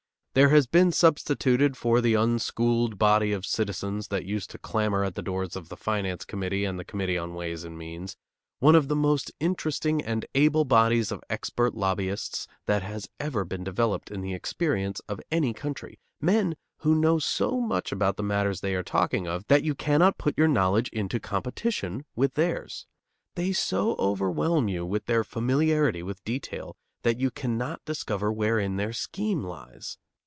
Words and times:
There 0.33 0.47
has 0.47 0.65
been 0.65 0.93
substituted 0.93 1.75
for 1.75 1.99
the 1.99 2.13
unschooled 2.13 2.97
body 2.97 3.33
of 3.33 3.45
citizens 3.45 4.07
that 4.07 4.23
used 4.23 4.49
to 4.51 4.57
clamor 4.57 5.03
at 5.03 5.15
the 5.15 5.21
doors 5.21 5.57
of 5.57 5.67
the 5.67 5.75
Finance 5.75 6.23
Committee 6.23 6.63
and 6.63 6.79
the 6.79 6.85
Committee 6.85 7.17
on 7.17 7.33
Ways 7.33 7.65
and 7.65 7.77
Means, 7.77 8.15
one 8.59 8.73
of 8.73 8.87
the 8.87 8.95
most 8.95 9.33
interesting 9.41 10.01
and 10.01 10.25
able 10.33 10.63
bodies 10.63 11.11
of 11.11 11.21
expert 11.29 11.75
lobbyists 11.75 12.47
that 12.65 12.81
has 12.81 13.09
ever 13.19 13.43
been 13.43 13.65
developed 13.65 14.09
in 14.09 14.21
the 14.21 14.33
experience 14.33 15.01
of 15.01 15.19
any 15.33 15.53
country, 15.53 15.99
men 16.21 16.55
who 16.77 16.95
know 16.95 17.19
so 17.19 17.59
much 17.59 17.91
about 17.91 18.15
the 18.15 18.23
matters 18.23 18.61
they 18.61 18.73
are 18.73 18.83
talking 18.83 19.27
of 19.27 19.45
that 19.47 19.63
you 19.65 19.75
cannot 19.75 20.17
put 20.17 20.37
your 20.37 20.47
knowledge 20.47 20.87
into 20.93 21.19
competition 21.19 22.05
with 22.15 22.35
theirs. 22.35 22.87
They 23.35 23.51
so 23.51 23.97
overwhelm 23.99 24.69
you 24.69 24.85
with 24.85 25.07
their 25.07 25.25
familiarity 25.25 26.01
with 26.01 26.23
detail 26.23 26.77
that 27.03 27.19
you 27.19 27.31
cannot 27.31 27.83
discover 27.83 28.31
wherein 28.31 28.77
their 28.77 28.93
scheme 28.93 29.43
lies. 29.43 29.97